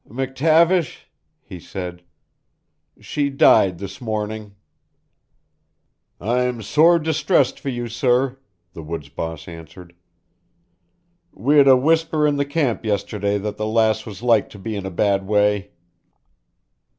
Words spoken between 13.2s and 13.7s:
that the